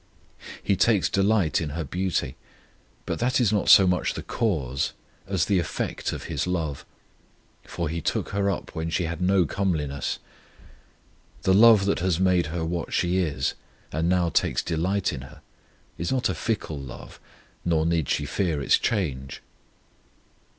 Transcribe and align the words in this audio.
He 0.63 0.75
takes 0.75 1.09
delight 1.09 1.61
in 1.61 1.69
her 1.77 1.83
beauty, 1.83 2.35
but 3.05 3.19
that 3.19 3.39
is 3.39 3.53
not 3.53 3.69
so 3.69 3.85
much 3.85 4.15
the 4.15 4.23
cause 4.23 4.93
as 5.27 5.45
the 5.45 5.59
effect 5.59 6.11
of 6.11 6.23
His 6.23 6.47
love; 6.47 6.87
for 7.65 7.87
He 7.87 8.01
took 8.01 8.29
her 8.29 8.49
up 8.49 8.73
when 8.73 8.89
she 8.89 9.03
had 9.03 9.21
no 9.21 9.45
comeliness. 9.45 10.17
The 11.43 11.53
love 11.53 11.85
that 11.85 11.99
has 11.99 12.19
made 12.19 12.47
her 12.47 12.65
what 12.65 12.91
she 12.93 13.19
is, 13.19 13.53
and 13.91 14.09
now 14.09 14.29
takes 14.29 14.63
delight 14.63 15.13
in 15.13 15.21
her, 15.21 15.41
is 15.99 16.11
not 16.11 16.29
a 16.29 16.33
fickle 16.33 16.79
love, 16.79 17.19
nor 17.63 17.85
need 17.85 18.09
she 18.09 18.25
fear 18.25 18.59
its 18.59 18.79
change. 18.79 19.43